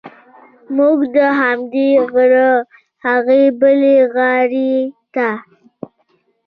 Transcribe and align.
موږ 0.77 0.99
د 1.15 1.17
همدې 1.39 1.89
غره 2.11 2.49
هغې 3.05 3.43
بلې 3.59 3.97
غاړې 4.13 4.73
ته. 5.15 5.29